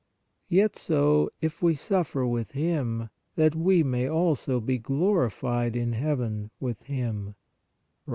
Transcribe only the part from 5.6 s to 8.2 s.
(in heaven) with Him" (Rom.